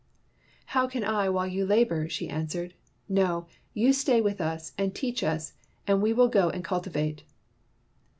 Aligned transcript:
"How 0.73 0.87
can 0.87 1.03
I 1.03 1.29
while 1.29 1.45
you 1.45 1.63
labor," 1.63 2.09
she 2.09 2.27
an 2.27 2.47
swered. 2.47 2.71
"No, 3.07 3.45
you 3.75 3.93
stay 3.93 4.19
with 4.19 4.41
us, 4.41 4.73
and 4.75 4.95
teach 4.95 5.23
us, 5.23 5.53
and 5.85 6.01
we 6.01 6.11
will 6.11 6.27
go 6.27 6.49
and 6.49 6.63
cultivate. 6.65 7.21